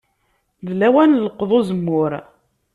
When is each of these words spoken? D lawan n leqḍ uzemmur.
D 0.65 0.67
lawan 0.79 1.09
n 1.17 1.21
leqḍ 1.25 1.49
uzemmur. 1.59 2.11